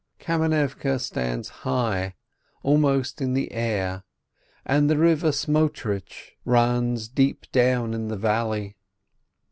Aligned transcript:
Kamenivke 0.19 0.99
stands 0.99 1.49
high, 1.61 2.15
almost 2.63 3.21
in 3.21 3.33
the 3.35 3.51
air, 3.51 4.03
and 4.65 4.89
the 4.89 4.97
river 4.97 5.31
Smotritch 5.31 6.31
runs 6.43 7.07
deep 7.07 7.45
down 7.51 7.93
in 7.93 8.07
the 8.07 8.17
valley. 8.17 8.77